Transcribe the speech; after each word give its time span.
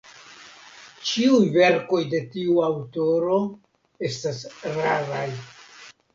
Ĉiuj 1.09 1.41
verkoj 1.57 1.99
de 2.13 2.21
tiu 2.37 2.57
aŭtoro 2.69 3.37
estas 4.09 4.43
raraj. 4.81 5.25